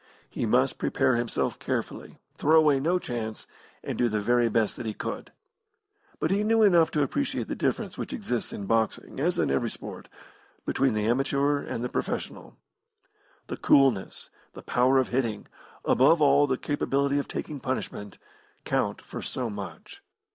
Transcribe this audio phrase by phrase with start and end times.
[0.27, 3.45] He must prepare himself carefully, throw away no chance,
[3.83, 5.31] and do the very best that he could.
[6.19, 9.69] But he knew enough to appreciate the difference which exists in boxing, as in every
[9.69, 10.09] sport,
[10.65, 12.57] between the amateur and the professional.
[13.45, 15.45] The coolness, the power of hitting,
[15.85, 18.17] above all the capability of taking punishment,
[18.65, 20.01] count for so much.